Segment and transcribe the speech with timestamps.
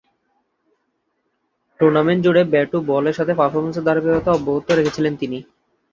[1.79, 5.37] Tournament জুড়ে bat ও বলের সাথে পারফরম্যান্সের ধারাবাহিকতা অব্যাহত রেখেছিলেন তিনি।